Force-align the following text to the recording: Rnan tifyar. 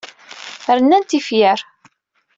Rnan 0.77 1.03
tifyar. 1.09 1.59